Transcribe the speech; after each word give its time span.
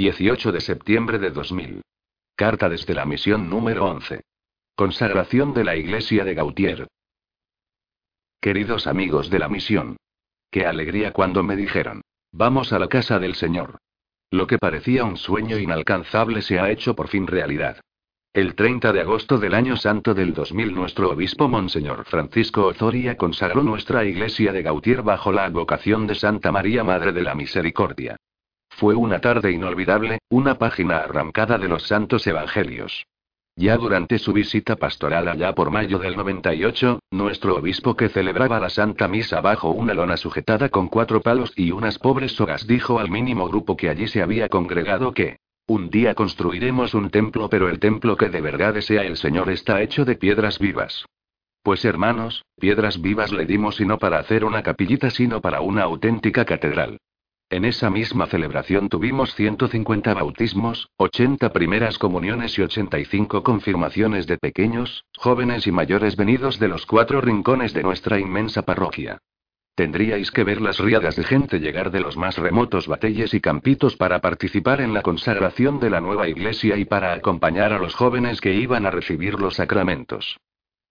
18 0.00 0.50
de 0.50 0.62
septiembre 0.62 1.18
de 1.18 1.28
2000. 1.28 1.82
Carta 2.34 2.70
desde 2.70 2.94
la 2.94 3.04
misión 3.04 3.50
número 3.50 3.84
11. 3.84 4.22
Consagración 4.74 5.52
de 5.52 5.62
la 5.62 5.76
iglesia 5.76 6.24
de 6.24 6.32
Gautier. 6.32 6.88
Queridos 8.40 8.86
amigos 8.86 9.28
de 9.28 9.38
la 9.38 9.50
misión. 9.50 9.98
Qué 10.50 10.64
alegría 10.64 11.12
cuando 11.12 11.42
me 11.42 11.54
dijeron. 11.54 12.00
Vamos 12.32 12.72
a 12.72 12.78
la 12.78 12.88
casa 12.88 13.18
del 13.18 13.34
Señor. 13.34 13.76
Lo 14.30 14.46
que 14.46 14.56
parecía 14.56 15.04
un 15.04 15.18
sueño 15.18 15.58
inalcanzable 15.58 16.40
se 16.40 16.58
ha 16.58 16.70
hecho 16.70 16.96
por 16.96 17.08
fin 17.08 17.26
realidad. 17.26 17.82
El 18.32 18.54
30 18.54 18.94
de 18.94 19.02
agosto 19.02 19.36
del 19.36 19.52
año 19.52 19.76
santo 19.76 20.14
del 20.14 20.32
2000 20.32 20.74
nuestro 20.74 21.10
obispo 21.10 21.46
Monseñor 21.46 22.06
Francisco 22.06 22.64
Ozoria 22.68 23.18
consagró 23.18 23.62
nuestra 23.62 24.06
iglesia 24.06 24.50
de 24.50 24.62
Gautier 24.62 25.02
bajo 25.02 25.30
la 25.30 25.44
advocación 25.44 26.06
de 26.06 26.14
Santa 26.14 26.50
María 26.50 26.84
Madre 26.84 27.12
de 27.12 27.20
la 27.20 27.34
Misericordia. 27.34 28.16
Fue 28.80 28.94
una 28.94 29.18
tarde 29.20 29.52
inolvidable, 29.52 30.20
una 30.30 30.54
página 30.54 31.00
arrancada 31.00 31.58
de 31.58 31.68
los 31.68 31.82
santos 31.82 32.26
evangelios. 32.26 33.04
Ya 33.54 33.76
durante 33.76 34.18
su 34.18 34.32
visita 34.32 34.76
pastoral 34.76 35.28
allá 35.28 35.54
por 35.54 35.70
mayo 35.70 35.98
del 35.98 36.16
98, 36.16 36.98
nuestro 37.10 37.56
obispo 37.56 37.94
que 37.94 38.08
celebraba 38.08 38.58
la 38.58 38.70
Santa 38.70 39.06
Misa 39.06 39.42
bajo 39.42 39.68
una 39.68 39.92
lona 39.92 40.16
sujetada 40.16 40.70
con 40.70 40.88
cuatro 40.88 41.20
palos 41.20 41.52
y 41.56 41.72
unas 41.72 41.98
pobres 41.98 42.32
sogas 42.32 42.66
dijo 42.66 42.98
al 42.98 43.10
mínimo 43.10 43.46
grupo 43.48 43.76
que 43.76 43.90
allí 43.90 44.08
se 44.08 44.22
había 44.22 44.48
congregado 44.48 45.12
que, 45.12 45.36
un 45.66 45.90
día 45.90 46.14
construiremos 46.14 46.94
un 46.94 47.10
templo 47.10 47.50
pero 47.50 47.68
el 47.68 47.80
templo 47.80 48.16
que 48.16 48.30
de 48.30 48.40
verdad 48.40 48.72
desea 48.72 49.02
el 49.02 49.18
Señor 49.18 49.50
está 49.50 49.82
hecho 49.82 50.06
de 50.06 50.16
piedras 50.16 50.58
vivas. 50.58 51.04
Pues 51.62 51.84
hermanos, 51.84 52.46
piedras 52.58 53.02
vivas 53.02 53.30
le 53.30 53.44
dimos 53.44 53.78
y 53.78 53.84
no 53.84 53.98
para 53.98 54.18
hacer 54.18 54.42
una 54.42 54.62
capillita 54.62 55.10
sino 55.10 55.42
para 55.42 55.60
una 55.60 55.82
auténtica 55.82 56.46
catedral. 56.46 56.98
En 57.52 57.64
esa 57.64 57.90
misma 57.90 58.28
celebración 58.28 58.88
tuvimos 58.88 59.34
150 59.34 60.14
bautismos, 60.14 60.88
80 60.98 61.52
primeras 61.52 61.98
comuniones 61.98 62.56
y 62.56 62.62
85 62.62 63.42
confirmaciones 63.42 64.28
de 64.28 64.38
pequeños, 64.38 65.04
jóvenes 65.18 65.66
y 65.66 65.72
mayores 65.72 66.14
venidos 66.14 66.60
de 66.60 66.68
los 66.68 66.86
cuatro 66.86 67.20
rincones 67.20 67.74
de 67.74 67.82
nuestra 67.82 68.20
inmensa 68.20 68.62
parroquia. 68.62 69.18
Tendríais 69.74 70.30
que 70.30 70.44
ver 70.44 70.60
las 70.60 70.78
riadas 70.78 71.16
de 71.16 71.24
gente 71.24 71.58
llegar 71.58 71.90
de 71.90 71.98
los 71.98 72.16
más 72.16 72.38
remotos 72.38 72.86
batelles 72.86 73.34
y 73.34 73.40
campitos 73.40 73.96
para 73.96 74.20
participar 74.20 74.80
en 74.80 74.94
la 74.94 75.02
consagración 75.02 75.80
de 75.80 75.90
la 75.90 76.00
nueva 76.00 76.28
iglesia 76.28 76.76
y 76.76 76.84
para 76.84 77.12
acompañar 77.12 77.72
a 77.72 77.80
los 77.80 77.96
jóvenes 77.96 78.40
que 78.40 78.54
iban 78.54 78.86
a 78.86 78.92
recibir 78.92 79.40
los 79.40 79.56
sacramentos. 79.56 80.38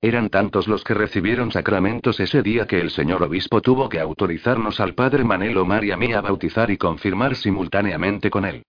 Eran 0.01 0.29
tantos 0.29 0.67
los 0.69 0.83
que 0.85 0.93
recibieron 0.93 1.51
sacramentos 1.51 2.21
ese 2.21 2.41
día 2.41 2.65
que 2.65 2.79
el 2.79 2.89
señor 2.89 3.21
obispo 3.23 3.61
tuvo 3.61 3.89
que 3.89 3.99
autorizarnos 3.99 4.79
al 4.79 4.93
padre 4.93 5.25
Manelo 5.25 5.63
Omar 5.63 5.83
y 5.83 5.91
a 5.91 5.97
mí 5.97 6.13
a 6.13 6.21
bautizar 6.21 6.71
y 6.71 6.77
confirmar 6.77 7.35
simultáneamente 7.35 8.29
con 8.29 8.45
él. 8.45 8.63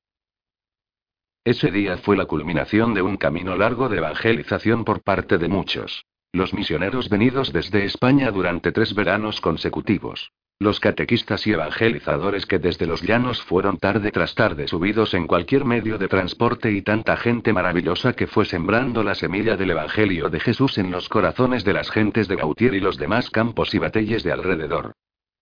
Ese 1.45 1.71
día 1.71 1.99
fue 1.99 2.17
la 2.17 2.27
culminación 2.27 2.95
de 2.95 3.03
un 3.03 3.17
camino 3.17 3.57
largo 3.57 3.89
de 3.89 3.99
evangelización 3.99 4.85
por 4.85 5.03
parte 5.03 5.39
de 5.39 5.49
muchos. 5.49 6.05
Los 6.33 6.53
misioneros 6.53 7.09
venidos 7.09 7.53
desde 7.53 7.85
España 7.85 8.31
durante 8.31 8.73
tres 8.73 8.95
veranos 8.95 9.41
consecutivos. 9.41 10.33
Los 10.63 10.79
catequistas 10.79 11.47
y 11.47 11.53
evangelizadores 11.53 12.45
que 12.45 12.59
desde 12.59 12.87
los 12.87 13.01
llanos 13.01 13.43
fueron 13.43 13.79
tarde 13.79 14.11
tras 14.11 14.35
tarde 14.35 14.69
subidos 14.69 15.15
en 15.15 15.27
cualquier 15.27 15.65
medio 15.65 15.97
de 15.97 16.07
transporte 16.07 16.71
y 16.71 16.83
tanta 16.83 17.17
gente 17.17 17.55
maravillosa 17.55 18.13
que 18.13 18.27
fue 18.27 18.45
sembrando 18.45 19.03
la 19.03 19.15
semilla 19.15 19.57
del 19.57 19.71
Evangelio 19.71 20.29
de 20.29 20.39
Jesús 20.39 20.77
en 20.77 20.91
los 20.91 21.09
corazones 21.09 21.65
de 21.65 21.73
las 21.73 21.91
gentes 21.91 22.29
de 22.29 22.37
Gautier 22.37 22.75
y 22.75 22.81
los 22.81 22.99
demás 22.99 23.31
campos 23.31 23.73
y 23.73 23.79
batelles 23.79 24.23
de 24.23 24.33
alrededor. 24.33 24.93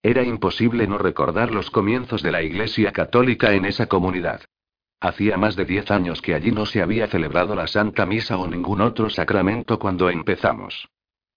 Era 0.04 0.22
imposible 0.22 0.86
no 0.86 0.98
recordar 0.98 1.50
los 1.50 1.68
comienzos 1.68 2.22
de 2.22 2.30
la 2.30 2.44
Iglesia 2.44 2.92
Católica 2.92 3.54
en 3.54 3.64
esa 3.64 3.86
comunidad. 3.86 4.42
Hacía 5.00 5.36
más 5.36 5.56
de 5.56 5.64
diez 5.64 5.90
años 5.90 6.22
que 6.22 6.36
allí 6.36 6.52
no 6.52 6.64
se 6.64 6.80
había 6.80 7.08
celebrado 7.08 7.56
la 7.56 7.66
Santa 7.66 8.06
Misa 8.06 8.38
o 8.38 8.46
ningún 8.46 8.80
otro 8.80 9.10
sacramento 9.10 9.80
cuando 9.80 10.10
empezamos. 10.10 10.88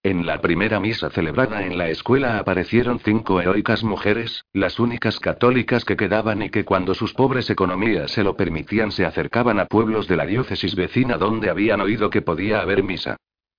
En 0.04 0.26
la 0.26 0.40
primera 0.40 0.80
misa 0.80 1.10
celebrada 1.10 1.64
en 1.64 1.78
la 1.78 1.88
escuela 1.88 2.38
aparecieron 2.38 2.98
cinco 2.98 3.40
heroicas 3.40 3.84
mujeres, 3.84 4.44
las 4.52 4.80
únicas 4.80 5.20
católicas 5.20 5.84
que 5.84 5.96
quedaban 5.96 6.42
y 6.42 6.50
que 6.50 6.64
cuando 6.64 6.92
sus 6.94 7.14
pobres 7.14 7.48
economías 7.50 8.10
se 8.10 8.24
lo 8.24 8.36
permitían 8.36 8.90
se 8.90 9.04
acercaban 9.04 9.60
a 9.60 9.66
pueblos 9.66 10.08
de 10.08 10.16
la 10.16 10.26
diócesis 10.26 10.74
vecina 10.74 11.18
donde 11.18 11.50
habían 11.50 11.80
oído 11.80 12.10
que 12.10 12.20
podía 12.20 12.60
haber 12.60 12.82
misa. 12.82 13.16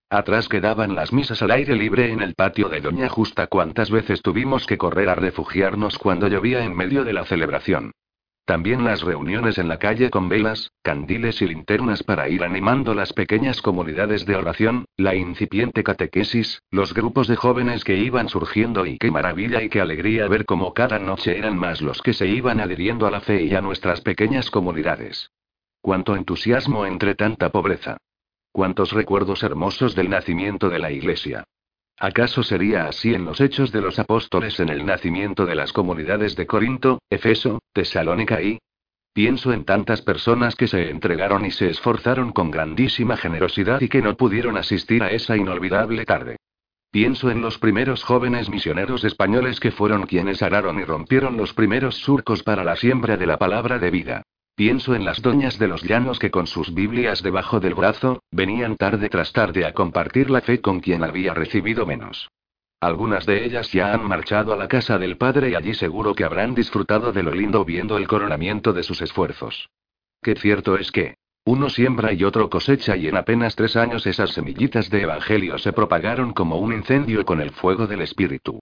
Atrás 0.09 0.49
quedaban 0.49 0.95
las 0.95 1.13
misas 1.13 1.41
al 1.41 1.51
aire 1.51 1.77
libre 1.77 2.11
en 2.11 2.21
el 2.21 2.35
patio 2.35 2.67
de 2.67 2.81
Doña 2.81 3.07
Justa. 3.07 3.47
¿Cuántas 3.47 3.89
veces 3.89 4.21
tuvimos 4.21 4.67
que 4.67 4.77
correr 4.77 5.07
a 5.07 5.15
refugiarnos 5.15 5.97
cuando 5.97 6.27
llovía 6.27 6.65
en 6.65 6.75
medio 6.75 7.05
de 7.05 7.13
la 7.13 7.23
celebración? 7.23 7.93
También 8.45 8.83
las 8.83 9.01
reuniones 9.01 9.57
en 9.57 9.69
la 9.69 9.79
calle 9.79 10.09
con 10.09 10.27
velas, 10.27 10.73
candiles 10.81 11.41
y 11.41 11.47
linternas 11.47 12.03
para 12.03 12.27
ir 12.27 12.43
animando 12.43 12.93
las 12.93 13.13
pequeñas 13.13 13.61
comunidades 13.61 14.25
de 14.25 14.35
oración, 14.35 14.83
la 14.97 15.15
incipiente 15.15 15.81
catequesis, 15.81 16.61
los 16.69 16.93
grupos 16.93 17.29
de 17.29 17.37
jóvenes 17.37 17.85
que 17.85 17.95
iban 17.95 18.27
surgiendo 18.27 18.85
y 18.85 18.97
qué 18.97 19.11
maravilla 19.11 19.63
y 19.63 19.69
qué 19.69 19.79
alegría 19.79 20.27
ver 20.27 20.43
cómo 20.43 20.73
cada 20.73 20.99
noche 20.99 21.37
eran 21.37 21.57
más 21.57 21.81
los 21.81 22.01
que 22.01 22.11
se 22.11 22.27
iban 22.27 22.59
adhiriendo 22.59 23.07
a 23.07 23.11
la 23.11 23.21
fe 23.21 23.43
y 23.43 23.55
a 23.55 23.61
nuestras 23.61 24.01
pequeñas 24.01 24.51
comunidades. 24.51 25.31
Cuánto 25.81 26.17
entusiasmo 26.17 26.85
entre 26.85 27.15
tanta 27.15 27.49
pobreza. 27.49 27.95
Cuántos 28.51 28.91
recuerdos 28.91 29.41
hermosos 29.43 29.95
del 29.95 30.09
nacimiento 30.09 30.69
de 30.69 30.79
la 30.79 30.91
Iglesia. 30.91 31.45
¿Acaso 31.99 32.43
sería 32.43 32.87
así 32.87 33.13
en 33.13 33.25
los 33.25 33.39
hechos 33.39 33.71
de 33.71 33.81
los 33.81 33.99
apóstoles 33.99 34.59
en 34.59 34.69
el 34.69 34.85
nacimiento 34.85 35.45
de 35.45 35.55
las 35.55 35.71
comunidades 35.71 36.35
de 36.35 36.47
Corinto, 36.47 36.99
Efeso, 37.09 37.59
Tesalónica 37.73 38.41
y... 38.41 38.59
Pienso 39.13 39.53
en 39.53 39.63
tantas 39.63 40.01
personas 40.01 40.55
que 40.55 40.67
se 40.67 40.89
entregaron 40.89 41.45
y 41.45 41.51
se 41.51 41.69
esforzaron 41.69 42.31
con 42.31 42.49
grandísima 42.49 43.15
generosidad 43.15 43.79
y 43.79 43.87
que 43.87 44.01
no 44.01 44.17
pudieron 44.17 44.57
asistir 44.57 45.03
a 45.03 45.11
esa 45.11 45.37
inolvidable 45.37 46.03
tarde. 46.03 46.37
Pienso 46.89 47.29
en 47.29 47.41
los 47.41 47.59
primeros 47.59 48.03
jóvenes 48.03 48.49
misioneros 48.49 49.03
españoles 49.03 49.59
que 49.59 49.71
fueron 49.71 50.07
quienes 50.07 50.41
araron 50.41 50.79
y 50.79 50.83
rompieron 50.83 51.37
los 51.37 51.53
primeros 51.53 51.95
surcos 51.95 52.41
para 52.41 52.63
la 52.63 52.75
siembra 52.75 53.15
de 53.15 53.27
la 53.27 53.37
palabra 53.37 53.77
de 53.77 53.91
vida. 53.91 54.23
Pienso 54.55 54.93
en 54.93 55.03
las 55.03 55.21
doñas 55.21 55.57
de 55.57 55.67
los 55.67 55.81
llanos 55.81 56.19
que 56.19 56.29
con 56.29 56.45
sus 56.45 56.73
Biblias 56.75 57.23
debajo 57.23 57.59
del 57.59 57.73
brazo, 57.73 58.21
venían 58.29 58.75
tarde 58.75 59.09
tras 59.09 59.33
tarde 59.33 59.65
a 59.65 59.73
compartir 59.73 60.29
la 60.29 60.41
fe 60.41 60.61
con 60.61 60.79
quien 60.79 61.03
había 61.03 61.33
recibido 61.33 61.87
menos. 61.87 62.29
Algunas 62.79 63.25
de 63.25 63.45
ellas 63.45 63.71
ya 63.71 63.93
han 63.93 64.07
marchado 64.07 64.53
a 64.53 64.57
la 64.57 64.67
casa 64.67 64.99
del 64.99 65.17
Padre 65.17 65.49
y 65.49 65.55
allí 65.55 65.73
seguro 65.73 66.13
que 66.13 66.23
habrán 66.23 66.53
disfrutado 66.53 67.11
de 67.11 67.23
lo 67.23 67.33
lindo 67.33 67.65
viendo 67.65 67.97
el 67.97 68.07
coronamiento 68.07 68.73
de 68.73 68.83
sus 68.83 69.01
esfuerzos. 69.01 69.69
Qué 70.21 70.35
cierto 70.35 70.77
es 70.77 70.91
que, 70.91 71.15
uno 71.45 71.69
siembra 71.69 72.13
y 72.13 72.23
otro 72.23 72.49
cosecha 72.49 72.95
y 72.95 73.07
en 73.07 73.17
apenas 73.17 73.55
tres 73.55 73.75
años 73.75 74.05
esas 74.05 74.31
semillitas 74.31 74.89
de 74.89 75.01
Evangelio 75.01 75.57
se 75.57 75.73
propagaron 75.73 76.31
como 76.31 76.57
un 76.57 76.73
incendio 76.73 77.25
con 77.25 77.41
el 77.41 77.51
fuego 77.51 77.87
del 77.87 78.01
Espíritu. 78.01 78.59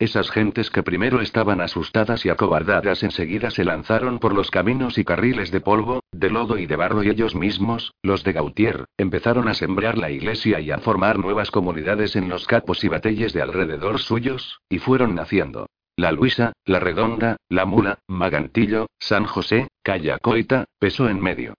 Esas 0.00 0.30
gentes 0.30 0.70
que 0.70 0.82
primero 0.82 1.20
estaban 1.20 1.60
asustadas 1.60 2.24
y 2.24 2.30
acobardadas 2.30 3.02
enseguida 3.02 3.50
se 3.50 3.66
lanzaron 3.66 4.18
por 4.18 4.34
los 4.34 4.50
caminos 4.50 4.96
y 4.96 5.04
carriles 5.04 5.50
de 5.50 5.60
polvo, 5.60 6.02
de 6.10 6.30
lodo 6.30 6.56
y 6.56 6.64
de 6.64 6.74
barro 6.74 7.02
y 7.02 7.10
ellos 7.10 7.34
mismos, 7.34 7.92
los 8.02 8.24
de 8.24 8.32
Gautier, 8.32 8.86
empezaron 8.96 9.46
a 9.46 9.52
sembrar 9.52 9.98
la 9.98 10.10
iglesia 10.10 10.58
y 10.58 10.70
a 10.70 10.78
formar 10.78 11.18
nuevas 11.18 11.50
comunidades 11.50 12.16
en 12.16 12.30
los 12.30 12.46
capos 12.46 12.82
y 12.82 12.88
batelles 12.88 13.34
de 13.34 13.42
alrededor 13.42 13.98
suyos, 13.98 14.62
y 14.70 14.78
fueron 14.78 15.14
naciendo. 15.14 15.66
La 15.96 16.12
Luisa, 16.12 16.54
La 16.64 16.80
Redonda, 16.80 17.36
La 17.50 17.66
Mula, 17.66 17.98
Magantillo, 18.08 18.86
San 18.98 19.26
José, 19.26 19.68
Callacoita, 19.82 20.64
Peso 20.78 21.10
en 21.10 21.20
medio. 21.20 21.52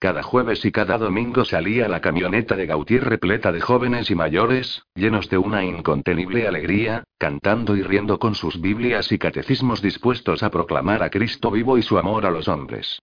Cada 0.00 0.22
jueves 0.22 0.64
y 0.64 0.72
cada 0.72 0.96
domingo 0.96 1.44
salía 1.44 1.86
la 1.86 2.00
camioneta 2.00 2.56
de 2.56 2.64
Gautier 2.64 3.04
repleta 3.04 3.52
de 3.52 3.60
jóvenes 3.60 4.10
y 4.10 4.14
mayores, 4.14 4.82
llenos 4.94 5.28
de 5.28 5.36
una 5.36 5.62
incontenible 5.62 6.48
alegría, 6.48 7.04
cantando 7.18 7.76
y 7.76 7.82
riendo 7.82 8.18
con 8.18 8.34
sus 8.34 8.62
Biblias 8.62 9.12
y 9.12 9.18
catecismos 9.18 9.82
dispuestos 9.82 10.42
a 10.42 10.50
proclamar 10.50 11.02
a 11.02 11.10
Cristo 11.10 11.50
vivo 11.50 11.76
y 11.76 11.82
su 11.82 11.98
amor 11.98 12.24
a 12.24 12.30
los 12.30 12.48
hombres. 12.48 12.98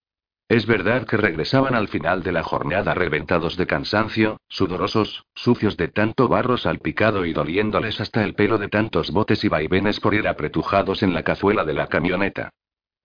Es 0.50 0.66
verdad 0.66 1.06
que 1.06 1.18
regresaban 1.18 1.76
al 1.76 1.88
final 1.88 2.24
de 2.24 2.32
la 2.32 2.42
jornada 2.42 2.96
reventados 2.96 3.58
de 3.58 3.68
cansancio, 3.68 4.42
sudorosos, 4.50 5.24
sucios 5.36 5.78
de 5.78 5.90
tanto 5.90 6.28
barro 6.28 6.58
salpicado 6.58 7.28
y 7.28 7.34
doliéndoles 7.34 8.02
hasta 8.02 8.24
el 8.24 8.34
pelo 8.34 8.58
de 8.58 8.70
tantos 8.70 9.12
botes 9.12 9.44
y 9.44 9.50
vaivenes 9.50 10.00
por 10.00 10.16
ir 10.16 10.28
apretujados 10.28 11.04
en 11.04 11.14
la 11.14 11.22
cazuela 11.22 11.64
de 11.64 11.74
la 11.74 11.86
camioneta. 11.86 12.50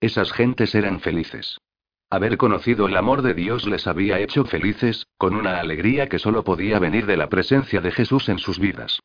Esas 0.01 0.31
gentes 0.31 0.73
eran 0.73 0.99
felices. 0.99 1.59
Haber 2.13 2.37
conocido 2.37 2.87
el 2.87 2.95
amor 2.95 3.23
de 3.23 3.33
Dios 3.33 3.65
les 3.65 3.87
había 3.87 4.19
hecho 4.19 4.45
felices, 4.45 5.07
con 5.17 5.35
una 5.35 5.59
alegría 5.59 6.09
que 6.09 6.19
solo 6.19 6.43
podía 6.43 6.77
venir 6.77 7.07
de 7.07 7.17
la 7.17 7.27
presencia 7.27 7.81
de 7.81 7.89
Jesús 7.89 8.29
en 8.29 8.37
sus 8.37 8.59
vidas. 8.59 8.99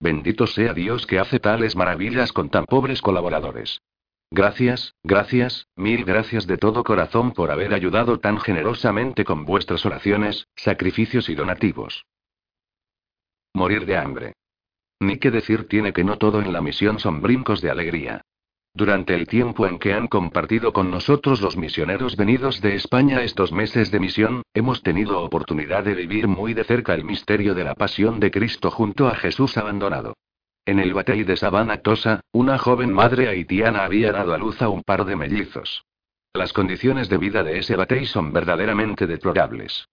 Bendito 0.00 0.48
sea 0.48 0.74
Dios 0.74 1.06
que 1.06 1.20
hace 1.20 1.38
tales 1.38 1.76
maravillas 1.76 2.32
con 2.32 2.50
tan 2.50 2.64
pobres 2.64 3.00
colaboradores. 3.00 3.80
Gracias, 4.32 4.96
gracias, 5.04 5.68
mil 5.76 6.04
gracias 6.04 6.48
de 6.48 6.56
todo 6.56 6.82
corazón 6.82 7.30
por 7.30 7.52
haber 7.52 7.72
ayudado 7.74 8.18
tan 8.18 8.40
generosamente 8.40 9.24
con 9.24 9.44
vuestras 9.44 9.86
oraciones, 9.86 10.48
sacrificios 10.56 11.28
y 11.28 11.36
donativos. 11.36 12.06
Morir 13.54 13.86
de 13.86 13.98
hambre. 13.98 14.32
Ni 14.98 15.18
qué 15.18 15.30
decir 15.30 15.68
tiene 15.68 15.92
que 15.92 16.02
no 16.02 16.18
todo 16.18 16.42
en 16.42 16.52
la 16.52 16.60
misión 16.60 16.98
son 16.98 17.22
brincos 17.22 17.60
de 17.60 17.70
alegría. 17.70 18.22
Durante 18.78 19.12
el 19.12 19.26
tiempo 19.26 19.66
en 19.66 19.80
que 19.80 19.92
han 19.92 20.06
compartido 20.06 20.72
con 20.72 20.88
nosotros 20.88 21.40
los 21.40 21.56
misioneros 21.56 22.14
venidos 22.14 22.60
de 22.60 22.76
España 22.76 23.22
estos 23.24 23.50
meses 23.50 23.90
de 23.90 23.98
misión, 23.98 24.42
hemos 24.54 24.84
tenido 24.84 25.20
oportunidad 25.20 25.82
de 25.82 25.96
vivir 25.96 26.28
muy 26.28 26.54
de 26.54 26.62
cerca 26.62 26.94
el 26.94 27.02
misterio 27.02 27.56
de 27.56 27.64
la 27.64 27.74
pasión 27.74 28.20
de 28.20 28.30
Cristo 28.30 28.70
junto 28.70 29.08
a 29.08 29.16
Jesús 29.16 29.56
abandonado. 29.58 30.14
En 30.64 30.78
el 30.78 30.94
batey 30.94 31.24
de 31.24 31.36
Sabana 31.36 31.78
Tosa, 31.78 32.20
una 32.30 32.56
joven 32.56 32.92
madre 32.92 33.26
haitiana 33.26 33.84
había 33.84 34.12
dado 34.12 34.32
a 34.32 34.38
luz 34.38 34.62
a 34.62 34.68
un 34.68 34.84
par 34.84 35.04
de 35.06 35.16
mellizos. 35.16 35.82
Las 36.32 36.52
condiciones 36.52 37.08
de 37.08 37.18
vida 37.18 37.42
de 37.42 37.58
ese 37.58 37.74
batey 37.74 38.06
son 38.06 38.32
verdaderamente 38.32 39.08
deplorables. 39.08 39.88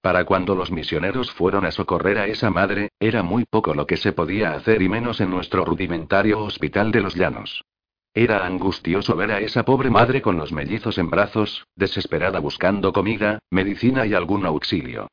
Para 0.00 0.24
cuando 0.24 0.54
los 0.54 0.70
misioneros 0.70 1.30
fueron 1.30 1.66
a 1.66 1.72
socorrer 1.72 2.16
a 2.16 2.26
esa 2.26 2.48
madre, 2.48 2.88
era 3.00 3.22
muy 3.22 3.44
poco 3.44 3.74
lo 3.74 3.86
que 3.86 3.98
se 3.98 4.12
podía 4.12 4.54
hacer 4.54 4.80
y 4.80 4.88
menos 4.88 5.20
en 5.20 5.28
nuestro 5.28 5.62
rudimentario 5.62 6.42
hospital 6.42 6.90
de 6.90 7.02
los 7.02 7.14
llanos. 7.14 7.66
Era 8.12 8.44
angustioso 8.44 9.14
ver 9.14 9.30
a 9.30 9.40
esa 9.40 9.64
pobre 9.64 9.88
madre 9.88 10.20
con 10.20 10.36
los 10.36 10.52
mellizos 10.52 10.98
en 10.98 11.10
brazos, 11.10 11.66
desesperada 11.76 12.40
buscando 12.40 12.92
comida, 12.92 13.38
medicina 13.50 14.04
y 14.06 14.14
algún 14.14 14.44
auxilio. 14.46 15.08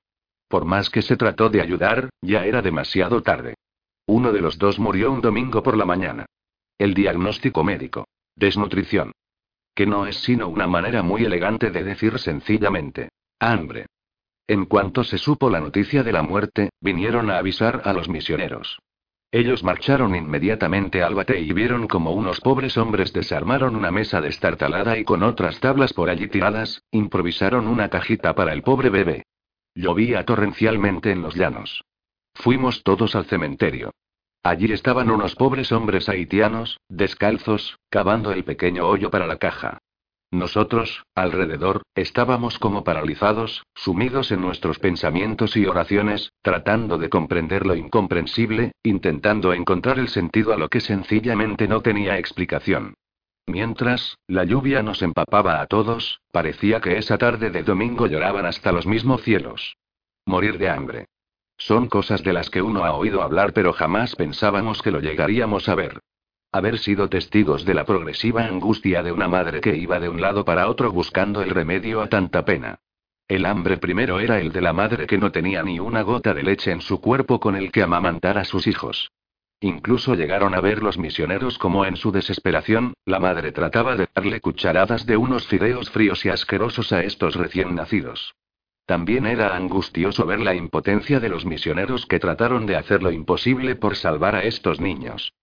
Por 0.47 0.65
más 0.65 0.89
que 0.89 1.01
se 1.01 1.17
trató 1.17 1.49
de 1.49 1.61
ayudar, 1.61 2.09
ya 2.21 2.45
era 2.45 2.61
demasiado 2.61 3.21
tarde. 3.21 3.55
Uno 4.07 4.31
de 4.31 4.41
los 4.41 4.57
dos 4.57 4.79
murió 4.79 5.11
un 5.11 5.21
domingo 5.21 5.61
por 5.61 5.77
la 5.77 5.85
mañana. 5.85 6.25
El 6.77 6.93
diagnóstico 6.93 7.63
médico. 7.63 8.07
Desnutrición. 8.35 9.11
Que 9.75 9.85
no 9.85 10.07
es 10.07 10.17
sino 10.23 10.47
una 10.47 10.65
manera 10.65 11.03
muy 11.03 11.23
elegante 11.23 11.69
de 11.69 11.83
decir 11.83 12.17
sencillamente. 12.17 13.09
Hambre. 13.39 13.85
En 14.47 14.65
cuanto 14.65 15.03
se 15.03 15.17
supo 15.17 15.49
la 15.49 15.59
noticia 15.59 16.03
de 16.03 16.13
la 16.13 16.23
muerte, 16.23 16.69
vinieron 16.79 17.29
a 17.29 17.37
avisar 17.37 17.81
a 17.83 17.93
los 17.93 18.07
misioneros. 18.07 18.79
Ellos 19.31 19.61
marcharon 19.63 20.15
inmediatamente 20.15 21.03
al 21.03 21.13
bate 21.13 21.39
y 21.39 21.51
vieron 21.51 21.87
como 21.87 22.11
unos 22.11 22.39
pobres 22.39 22.77
hombres 22.77 23.11
desarmaron 23.11 23.75
una 23.75 23.91
mesa 23.91 24.21
destartalada 24.21 24.97
y 24.97 25.03
con 25.03 25.21
otras 25.21 25.59
tablas 25.59 25.91
por 25.91 26.09
allí 26.09 26.27
tiradas, 26.27 26.83
improvisaron 26.91 27.67
una 27.67 27.89
cajita 27.89 28.35
para 28.35 28.53
el 28.53 28.63
pobre 28.63 28.89
bebé. 28.89 29.25
Llovía 29.75 30.23
torrencialmente 30.23 31.11
en 31.11 31.21
los 31.21 31.35
llanos. 31.35 31.83
Fuimos 32.33 32.83
todos 32.83 33.15
al 33.15 33.25
cementerio. 33.25 33.91
Allí 34.43 34.71
estaban 34.71 35.11
unos 35.11 35.35
pobres 35.35 35.73
hombres 35.73 36.07
haitianos, 36.07 36.79
descalzos, 36.87 37.77
cavando 37.89 38.31
el 38.31 38.45
pequeño 38.45 38.87
hoyo 38.87 39.11
para 39.11 39.27
la 39.27 39.37
caja. 39.37 39.79
Nosotros, 40.31 41.05
alrededor, 41.15 41.83
estábamos 41.95 42.59
como 42.59 42.83
paralizados, 42.83 43.63
sumidos 43.73 44.31
en 44.31 44.41
nuestros 44.41 44.77
pensamientos 44.77 45.55
y 45.55 45.65
oraciones, 45.65 46.33
tratando 46.41 46.97
de 46.97 47.09
comprender 47.09 47.65
lo 47.65 47.75
incomprensible, 47.75 48.73
intentando 48.83 49.53
encontrar 49.53 49.99
el 49.99 50.09
sentido 50.09 50.53
a 50.53 50.57
lo 50.57 50.67
que 50.67 50.81
sencillamente 50.81 51.67
no 51.69 51.81
tenía 51.81 52.17
explicación. 52.17 52.95
Mientras, 53.45 54.17
la 54.27 54.43
lluvia 54.43 54.83
nos 54.83 55.01
empapaba 55.01 55.61
a 55.61 55.67
todos, 55.67 56.19
parecía 56.33 56.81
que 56.81 56.97
esa 56.97 57.17
tarde 57.17 57.49
de 57.49 57.63
domingo 57.63 58.05
lloraban 58.07 58.45
hasta 58.45 58.73
los 58.73 58.85
mismos 58.85 59.21
cielos. 59.21 59.77
Morir 60.25 60.57
de 60.57 60.69
hambre. 60.69 61.05
Son 61.57 61.87
cosas 61.87 62.21
de 62.23 62.33
las 62.33 62.49
que 62.49 62.61
uno 62.61 62.83
ha 62.83 62.91
oído 62.93 63.23
hablar 63.23 63.53
pero 63.53 63.71
jamás 63.71 64.17
pensábamos 64.17 64.81
que 64.81 64.91
lo 64.91 64.99
llegaríamos 64.99 65.69
a 65.69 65.75
ver. 65.75 66.01
Haber 66.51 66.79
sido 66.79 67.09
testigos 67.09 67.65
de 67.65 67.73
la 67.73 67.85
progresiva 67.85 68.45
angustia 68.45 69.03
de 69.03 69.11
una 69.11 69.27
madre 69.27 69.59
que 69.59 69.75
iba 69.75 69.99
de 69.99 70.07
un 70.07 70.21
lado 70.21 70.45
para 70.45 70.69
otro 70.69 70.91
buscando 70.91 71.41
el 71.41 71.49
remedio 71.49 72.01
a 72.01 72.07
tanta 72.07 72.45
pena. 72.45 72.79
El 73.27 73.45
hambre 73.45 73.77
primero 73.77 74.21
era 74.21 74.39
el 74.39 74.53
de 74.53 74.61
la 74.61 74.71
madre 74.71 75.05
que 75.05 75.17
no 75.17 75.31
tenía 75.31 75.61
ni 75.61 75.79
una 75.79 76.01
gota 76.03 76.33
de 76.33 76.43
leche 76.43 76.71
en 76.71 76.79
su 76.79 77.01
cuerpo 77.01 77.41
con 77.41 77.57
el 77.57 77.71
que 77.73 77.83
amamantar 77.83 78.37
a 78.37 78.45
sus 78.45 78.65
hijos. 78.67 79.11
Incluso 79.59 80.15
llegaron 80.15 80.53
a 80.53 80.61
ver 80.61 80.81
los 80.81 80.97
misioneros 80.97 81.57
como 81.57 81.85
en 81.85 81.97
su 81.97 82.11
desesperación, 82.11 82.93
la 83.05 83.19
madre 83.19 83.51
trataba 83.51 83.97
de 83.97 84.07
darle 84.15 84.39
cucharadas 84.39 85.05
de 85.05 85.17
unos 85.17 85.47
fideos 85.47 85.89
fríos 85.89 86.23
y 86.25 86.29
asquerosos 86.29 86.93
a 86.93 87.03
estos 87.03 87.35
recién 87.35 87.75
nacidos. 87.75 88.35
También 88.85 89.25
era 89.25 89.55
angustioso 89.55 90.25
ver 90.25 90.39
la 90.39 90.55
impotencia 90.55 91.19
de 91.19 91.27
los 91.27 91.45
misioneros 91.45 92.05
que 92.05 92.19
trataron 92.19 92.65
de 92.65 92.77
hacer 92.77 93.03
lo 93.03 93.11
imposible 93.11 93.75
por 93.75 93.97
salvar 93.97 94.35
a 94.35 94.43
estos 94.43 94.79
niños. 94.79 95.33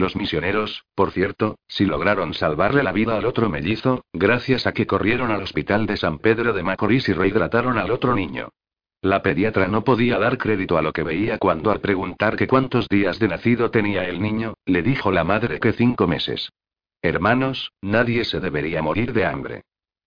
Los 0.00 0.16
misioneros, 0.16 0.86
por 0.94 1.10
cierto, 1.10 1.58
sí 1.68 1.84
lograron 1.84 2.32
salvarle 2.32 2.82
la 2.82 2.90
vida 2.90 3.18
al 3.18 3.26
otro 3.26 3.50
mellizo, 3.50 4.06
gracias 4.14 4.66
a 4.66 4.72
que 4.72 4.86
corrieron 4.86 5.30
al 5.30 5.42
hospital 5.42 5.84
de 5.84 5.98
San 5.98 6.20
Pedro 6.20 6.54
de 6.54 6.62
Macorís 6.62 7.06
y 7.10 7.12
rehidrataron 7.12 7.76
al 7.76 7.90
otro 7.90 8.14
niño. 8.14 8.48
La 9.02 9.22
pediatra 9.22 9.68
no 9.68 9.84
podía 9.84 10.18
dar 10.18 10.38
crédito 10.38 10.78
a 10.78 10.82
lo 10.82 10.94
que 10.94 11.02
veía 11.02 11.36
cuando 11.36 11.70
al 11.70 11.80
preguntar 11.82 12.36
que 12.36 12.46
cuántos 12.46 12.88
días 12.88 13.18
de 13.18 13.28
nacido 13.28 13.70
tenía 13.70 14.04
el 14.04 14.22
niño, 14.22 14.54
le 14.64 14.82
dijo 14.82 15.12
la 15.12 15.22
madre 15.22 15.60
que 15.60 15.74
cinco 15.74 16.06
meses. 16.06 16.48
Hermanos, 17.02 17.70
nadie 17.82 18.24
se 18.24 18.40
debería 18.40 18.80
morir 18.80 19.12
de 19.12 19.26
hambre. 19.26 19.64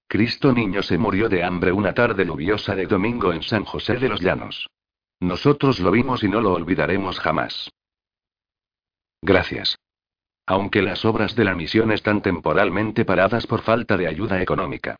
Cristo 0.07 0.53
niño 0.53 0.81
se 0.81 0.97
murió 0.97 1.29
de 1.29 1.43
hambre 1.43 1.71
una 1.71 1.93
tarde 1.93 2.25
lluviosa 2.25 2.75
de 2.75 2.87
domingo 2.87 3.31
en 3.31 3.43
San 3.43 3.63
José 3.63 3.97
de 3.97 4.09
los 4.09 4.21
Llanos. 4.21 4.71
Nosotros 5.19 5.79
lo 5.79 5.91
vimos 5.91 6.23
y 6.23 6.29
no 6.29 6.41
lo 6.41 6.53
olvidaremos 6.53 7.19
jamás. 7.19 7.69
Gracias. 9.23 9.77
Aunque 10.45 10.81
las 10.81 11.05
obras 11.05 11.33
de 11.37 11.45
la 11.45 11.55
misión 11.55 11.93
están 11.93 12.21
temporalmente 12.21 13.05
paradas 13.05 13.47
por 13.47 13.61
falta 13.61 13.95
de 13.95 14.07
ayuda 14.07 14.41
económica. 14.41 14.97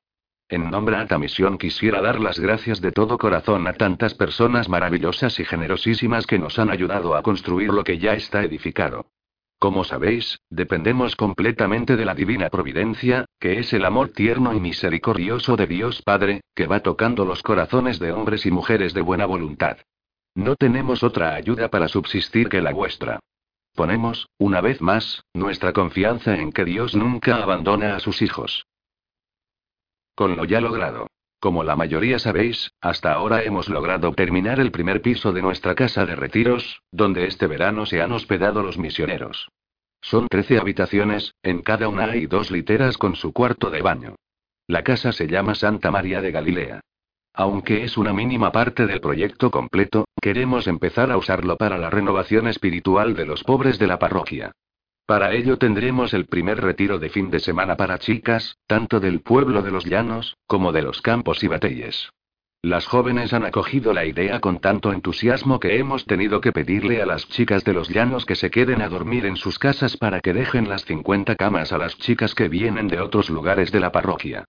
En 0.48 0.72
nombre 0.72 0.96
de 0.96 1.04
esta 1.04 1.18
misión 1.18 1.58
quisiera 1.58 2.02
dar 2.02 2.22
las 2.22 2.40
gracias 2.40 2.80
de 2.80 2.94
todo 2.94 3.18
corazón 3.18 3.68
a 3.68 3.74
tantas 3.74 4.14
personas 4.14 4.70
maravillosas 4.70 5.38
y 5.42 5.46
generosísimas 5.46 6.26
que 6.26 6.40
nos 6.40 6.58
han 6.58 6.70
ayudado 6.70 7.16
a 7.16 7.22
construir 7.22 7.74
lo 7.74 7.84
que 7.84 7.98
ya 7.98 8.14
está 8.14 8.44
edificado. 8.44 9.08
Como 9.60 9.84
sabéis, 9.84 10.40
dependemos 10.50 11.18
completamente 11.18 11.98
de 11.98 12.06
la 12.06 12.16
divina 12.16 12.50
providencia, 12.50 13.26
que 13.42 13.60
es 13.60 13.74
el 13.74 13.84
amor 13.84 14.10
tierno 14.14 14.54
y 14.54 14.62
misericordioso 14.62 15.58
de 15.58 15.68
Dios 15.68 16.02
Padre, 16.02 16.42
que 16.56 16.68
va 16.68 16.80
tocando 16.80 17.26
los 17.26 17.44
corazones 17.44 18.00
de 18.00 18.14
hombres 18.14 18.46
y 18.46 18.52
mujeres 18.52 18.94
de 18.94 19.02
buena 19.02 19.26
voluntad. 19.26 19.80
No 20.34 20.56
tenemos 20.56 21.04
otra 21.04 21.36
ayuda 21.36 21.68
para 21.68 21.90
subsistir 21.90 22.48
que 22.48 22.62
la 22.62 22.72
vuestra. 22.72 23.20
Ponemos, 23.76 24.30
una 24.38 24.62
vez 24.62 24.82
más, 24.82 25.24
nuestra 25.34 25.74
confianza 25.74 26.36
en 26.36 26.52
que 26.52 26.64
Dios 26.64 26.96
nunca 26.96 27.38
abandona 27.38 27.96
a 27.96 28.00
sus 28.00 28.22
hijos. 28.22 28.68
Con 30.16 30.36
lo 30.36 30.46
ya 30.46 30.62
logrado. 30.62 31.08
Como 31.40 31.64
la 31.64 31.76
mayoría 31.76 32.20
sabéis, 32.20 32.72
hasta 32.80 33.12
ahora 33.12 33.44
hemos 33.44 33.68
logrado 33.68 34.14
terminar 34.14 34.60
el 34.60 34.72
primer 34.72 35.02
piso 35.02 35.34
de 35.34 35.42
nuestra 35.42 35.74
casa 35.76 36.06
de 36.06 36.16
retiros, 36.16 36.82
donde 36.92 37.26
este 37.26 37.48
verano 37.48 37.86
se 37.86 38.02
han 38.02 38.12
hospedado 38.12 38.62
los 38.62 38.78
misioneros. 38.78 39.50
Son 40.02 40.28
13 40.28 40.60
habitaciones, 40.60 41.34
en 41.42 41.62
cada 41.62 41.88
una 41.90 42.06
hay 42.06 42.28
dos 42.28 42.52
literas 42.52 42.98
con 42.98 43.16
su 43.16 43.34
cuarto 43.34 43.72
de 43.72 43.82
baño. 43.82 44.16
La 44.68 44.84
casa 44.84 45.12
se 45.12 45.28
llama 45.28 45.56
Santa 45.56 45.92
María 45.92 46.22
de 46.22 46.32
Galilea. 46.32 46.82
Aunque 47.34 47.84
es 47.84 47.98
una 47.98 48.14
mínima 48.14 48.52
parte 48.52 48.86
del 48.86 49.02
proyecto 49.02 49.50
completo, 49.50 50.06
queremos 50.22 50.68
empezar 50.68 51.12
a 51.12 51.18
usarlo 51.18 51.58
para 51.58 51.80
la 51.80 51.90
renovación 51.90 52.48
espiritual 52.48 53.16
de 53.16 53.26
los 53.26 53.44
pobres 53.44 53.80
de 53.80 53.88
la 53.88 53.98
parroquia. 53.98 54.52
Para 55.08 55.34
ello 55.34 55.58
tendremos 55.58 56.14
el 56.14 56.28
primer 56.28 56.62
retiro 56.62 57.00
de 57.00 57.10
fin 57.10 57.32
de 57.32 57.40
semana 57.40 57.76
para 57.76 57.98
chicas, 57.98 58.58
tanto 58.68 59.00
del 59.00 59.22
pueblo 59.22 59.64
de 59.64 59.72
los 59.72 59.84
llanos, 59.86 60.38
como 60.48 60.72
de 60.72 60.84
los 60.84 61.02
campos 61.02 61.44
y 61.44 61.48
batelles. 61.48 62.12
Las 62.62 62.86
jóvenes 62.86 63.34
han 63.34 63.44
acogido 63.44 63.92
la 63.94 64.06
idea 64.06 64.40
con 64.40 64.60
tanto 64.60 64.94
entusiasmo 64.94 65.60
que 65.60 65.78
hemos 65.78 66.06
tenido 66.06 66.40
que 66.40 66.54
pedirle 66.54 67.02
a 67.02 67.06
las 67.06 67.28
chicas 67.28 67.66
de 67.66 67.74
los 67.74 67.90
llanos 67.90 68.26
que 68.26 68.36
se 68.36 68.52
queden 68.52 68.82
a 68.82 68.88
dormir 68.88 69.26
en 69.26 69.36
sus 69.36 69.60
casas 69.60 69.98
para 69.98 70.22
que 70.22 70.34
dejen 70.34 70.70
las 70.70 70.86
50 70.86 71.36
camas 71.36 71.74
a 71.74 71.78
las 71.78 71.98
chicas 71.98 72.36
que 72.36 72.48
vienen 72.48 72.88
de 72.88 73.02
otros 73.02 73.30
lugares 73.30 73.72
de 73.74 73.82
la 73.82 73.92
parroquia. 73.92 74.46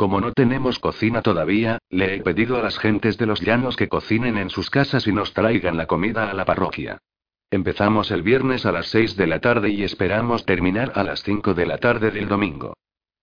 Como 0.00 0.18
no 0.18 0.32
tenemos 0.32 0.78
cocina 0.78 1.20
todavía, 1.20 1.76
le 1.90 2.14
he 2.14 2.22
pedido 2.22 2.56
a 2.56 2.62
las 2.62 2.78
gentes 2.78 3.18
de 3.18 3.26
los 3.26 3.42
llanos 3.42 3.76
que 3.76 3.90
cocinen 3.90 4.38
en 4.38 4.48
sus 4.48 4.70
casas 4.70 5.06
y 5.06 5.12
nos 5.12 5.34
traigan 5.34 5.76
la 5.76 5.84
comida 5.84 6.30
a 6.30 6.32
la 6.32 6.46
parroquia. 6.46 7.02
Empezamos 7.50 8.10
el 8.10 8.22
viernes 8.22 8.64
a 8.64 8.72
las 8.72 8.86
6 8.86 9.14
de 9.18 9.26
la 9.26 9.40
tarde 9.40 9.68
y 9.68 9.82
esperamos 9.82 10.46
terminar 10.46 10.92
a 10.94 11.04
las 11.04 11.22
5 11.22 11.52
de 11.52 11.66
la 11.66 11.76
tarde 11.76 12.10
del 12.10 12.28
domingo. 12.28 12.72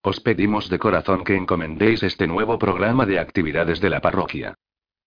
Os 0.03 0.19
pedimos 0.19 0.69
de 0.69 0.77
corazón 0.77 1.24
que 1.24 1.36
encomendéis 1.36 2.03
este 2.03 2.27
nuevo 2.27 2.60
programa 2.60 3.07
de 3.07 3.17
actividades 3.17 3.81
de 3.81 3.89
la 3.89 4.00
parroquia. 4.00 4.53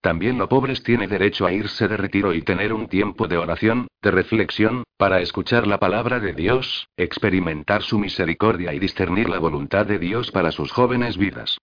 También 0.01 0.39
los 0.39 0.49
pobres 0.49 0.83
tiene 0.83 1.07
derecho 1.07 1.45
a 1.47 1.53
irse 1.53 1.87
de 1.87 1.97
retiro 1.97 2.33
y 2.33 2.41
tener 2.43 2.73
un 2.73 2.89
tiempo 2.89 3.29
de 3.29 3.37
oración, 3.37 3.89
de 4.01 4.11
reflexión, 4.11 4.85
para 4.97 5.21
escuchar 5.21 5.67
la 5.67 5.79
palabra 5.79 6.21
de 6.21 6.33
Dios, 6.33 6.89
experimentar 6.97 7.83
su 7.83 7.99
misericordia 7.99 8.73
y 8.73 8.79
discernir 8.79 9.29
la 9.29 9.39
voluntad 9.39 9.85
de 9.85 9.99
Dios 9.99 10.31
para 10.31 10.53
sus 10.53 10.73
jóvenes 10.73 11.19
vidas. 11.19 11.59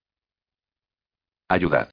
Ayudad. 1.50 1.92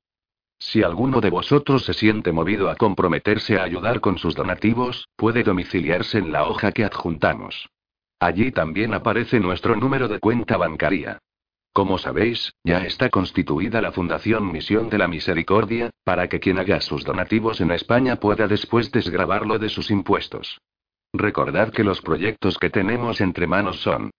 Si 0.58 0.82
alguno 0.82 1.20
de 1.20 1.30
vosotros 1.30 1.84
se 1.84 1.94
siente 1.94 2.30
movido 2.30 2.70
a 2.70 2.76
comprometerse 2.76 3.58
a 3.58 3.64
ayudar 3.64 4.00
con 4.00 4.18
sus 4.18 4.34
donativos, 4.34 5.08
puede 5.16 5.42
domiciliarse 5.44 6.18
en 6.18 6.30
la 6.30 6.44
hoja 6.44 6.72
que 6.72 6.84
adjuntamos. 6.84 7.68
Allí 8.20 8.52
también 8.52 8.94
aparece 8.94 9.40
nuestro 9.40 9.76
número 9.76 10.08
de 10.08 10.20
cuenta 10.20 10.56
bancaria. 10.56 11.18
Como 11.74 11.98
sabéis, 11.98 12.54
ya 12.62 12.84
está 12.84 13.10
constituida 13.10 13.82
la 13.82 13.90
Fundación 13.90 14.52
Misión 14.52 14.88
de 14.90 14.96
la 14.96 15.08
Misericordia, 15.08 15.90
para 16.04 16.28
que 16.28 16.38
quien 16.38 16.60
haga 16.60 16.80
sus 16.80 17.02
donativos 17.02 17.60
en 17.60 17.72
España 17.72 18.14
pueda 18.20 18.46
después 18.46 18.92
desgravarlo 18.92 19.58
de 19.58 19.68
sus 19.68 19.90
impuestos. 19.90 20.60
Recordad 21.12 21.72
que 21.72 21.82
los 21.82 22.00
proyectos 22.00 22.58
que 22.58 22.70
tenemos 22.70 23.20
entre 23.20 23.48
manos 23.48 23.80
son 23.80 24.12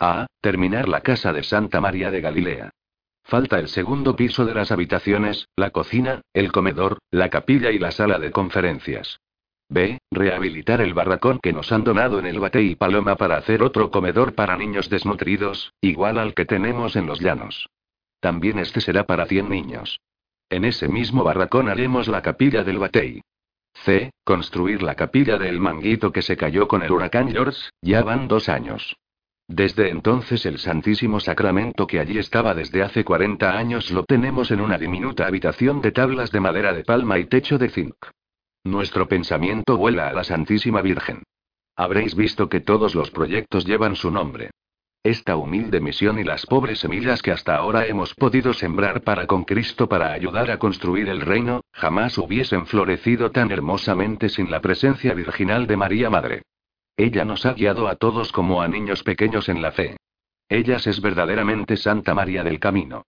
A. 0.00 0.26
Terminar 0.40 0.88
la 0.88 1.02
casa 1.02 1.34
de 1.34 1.42
Santa 1.42 1.82
María 1.82 2.10
de 2.10 2.22
Galilea. 2.22 2.70
Falta 3.24 3.58
el 3.58 3.68
segundo 3.68 4.16
piso 4.16 4.46
de 4.46 4.54
las 4.54 4.72
habitaciones, 4.72 5.48
la 5.54 5.70
cocina, 5.70 6.22
el 6.32 6.50
comedor, 6.50 6.98
la 7.10 7.28
capilla 7.28 7.72
y 7.72 7.78
la 7.78 7.90
sala 7.90 8.18
de 8.18 8.30
conferencias. 8.30 9.18
B. 9.68 9.98
Rehabilitar 10.10 10.80
el 10.80 10.94
barracón 10.94 11.40
que 11.42 11.52
nos 11.52 11.72
han 11.72 11.82
donado 11.82 12.18
en 12.18 12.26
el 12.26 12.38
Bate 12.38 12.62
y 12.62 12.76
Paloma 12.76 13.16
para 13.16 13.36
hacer 13.36 13.62
otro 13.62 13.90
comedor 13.90 14.34
para 14.34 14.56
niños 14.56 14.88
desnutridos, 14.88 15.72
igual 15.80 16.18
al 16.18 16.34
que 16.34 16.44
tenemos 16.44 16.94
en 16.94 17.06
los 17.06 17.20
llanos. 17.20 17.68
También 18.20 18.58
este 18.58 18.80
será 18.80 19.04
para 19.04 19.26
100 19.26 19.48
niños. 19.48 20.00
En 20.48 20.64
ese 20.64 20.88
mismo 20.88 21.24
barracón 21.24 21.68
haremos 21.68 22.06
la 22.06 22.22
capilla 22.22 22.62
del 22.62 22.78
Batey. 22.78 23.22
C. 23.74 24.10
Construir 24.24 24.82
la 24.82 24.94
capilla 24.94 25.36
del 25.36 25.60
manguito 25.60 26.12
que 26.12 26.22
se 26.22 26.36
cayó 26.36 26.68
con 26.68 26.82
el 26.82 26.92
huracán 26.92 27.30
George, 27.30 27.70
ya 27.82 28.02
van 28.02 28.28
dos 28.28 28.48
años. 28.48 28.96
Desde 29.48 29.90
entonces 29.90 30.46
el 30.46 30.58
Santísimo 30.58 31.20
Sacramento 31.20 31.86
que 31.86 32.00
allí 32.00 32.18
estaba 32.18 32.54
desde 32.54 32.82
hace 32.82 33.04
40 33.04 33.56
años 33.56 33.90
lo 33.90 34.04
tenemos 34.04 34.50
en 34.50 34.60
una 34.60 34.78
diminuta 34.78 35.26
habitación 35.26 35.80
de 35.82 35.92
tablas 35.92 36.32
de 36.32 36.40
madera 36.40 36.72
de 36.72 36.84
palma 36.84 37.18
y 37.18 37.26
techo 37.26 37.58
de 37.58 37.68
zinc. 37.68 37.94
Nuestro 38.66 39.06
pensamiento 39.06 39.76
vuela 39.76 40.08
a 40.08 40.12
la 40.12 40.24
Santísima 40.24 40.82
Virgen. 40.82 41.22
Habréis 41.76 42.16
visto 42.16 42.48
que 42.48 42.58
todos 42.58 42.96
los 42.96 43.12
proyectos 43.12 43.64
llevan 43.64 43.94
su 43.94 44.10
nombre. 44.10 44.50
Esta 45.04 45.36
humilde 45.36 45.78
misión 45.78 46.18
y 46.18 46.24
las 46.24 46.46
pobres 46.46 46.80
semillas 46.80 47.22
que 47.22 47.30
hasta 47.30 47.54
ahora 47.54 47.86
hemos 47.86 48.12
podido 48.14 48.52
sembrar 48.54 49.02
para 49.02 49.28
con 49.28 49.44
Cristo 49.44 49.88
para 49.88 50.12
ayudar 50.12 50.50
a 50.50 50.58
construir 50.58 51.08
el 51.08 51.20
reino, 51.20 51.60
jamás 51.72 52.18
hubiesen 52.18 52.66
florecido 52.66 53.30
tan 53.30 53.52
hermosamente 53.52 54.28
sin 54.28 54.50
la 54.50 54.60
presencia 54.60 55.14
virginal 55.14 55.68
de 55.68 55.76
María 55.76 56.10
Madre. 56.10 56.42
Ella 56.96 57.24
nos 57.24 57.46
ha 57.46 57.52
guiado 57.52 57.86
a 57.86 57.94
todos 57.94 58.32
como 58.32 58.62
a 58.62 58.66
niños 58.66 59.04
pequeños 59.04 59.48
en 59.48 59.62
la 59.62 59.70
fe. 59.70 59.96
Ellas 60.48 60.88
es 60.88 61.00
verdaderamente 61.00 61.76
Santa 61.76 62.14
María 62.14 62.42
del 62.42 62.58
Camino. 62.58 63.04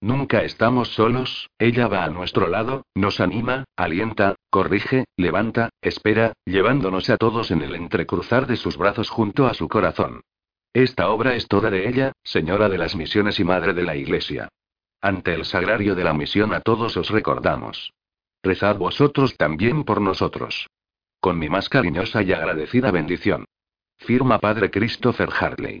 Nunca 0.00 0.42
estamos 0.42 0.88
solos, 0.94 1.50
ella 1.58 1.86
va 1.86 2.02
a 2.02 2.08
nuestro 2.08 2.48
lado, 2.48 2.86
nos 2.94 3.20
anima, 3.20 3.64
alienta, 3.76 4.36
corrige, 4.52 5.06
levanta, 5.16 5.70
espera, 5.80 6.34
llevándonos 6.44 7.08
a 7.08 7.16
todos 7.16 7.50
en 7.50 7.62
el 7.62 7.74
entrecruzar 7.74 8.46
de 8.46 8.56
sus 8.56 8.76
brazos 8.76 9.08
junto 9.08 9.46
a 9.46 9.54
su 9.54 9.66
corazón. 9.66 10.20
Esta 10.74 11.08
obra 11.08 11.34
es 11.34 11.48
toda 11.48 11.70
de 11.70 11.88
ella, 11.88 12.12
Señora 12.22 12.68
de 12.68 12.76
las 12.76 12.94
Misiones 12.94 13.40
y 13.40 13.44
Madre 13.44 13.72
de 13.72 13.82
la 13.82 13.96
Iglesia. 13.96 14.48
Ante 15.00 15.32
el 15.32 15.46
sagrario 15.46 15.94
de 15.94 16.04
la 16.04 16.12
misión 16.12 16.52
a 16.52 16.60
todos 16.60 16.98
os 16.98 17.08
recordamos. 17.08 17.94
Rezad 18.42 18.76
vosotros 18.76 19.36
también 19.38 19.84
por 19.84 20.02
nosotros. 20.02 20.68
Con 21.18 21.38
mi 21.38 21.48
más 21.48 21.70
cariñosa 21.70 22.22
y 22.22 22.32
agradecida 22.32 22.90
bendición. 22.90 23.46
Firma 23.98 24.38
Padre 24.38 24.70
Christopher 24.70 25.30
Hartley. 25.32 25.80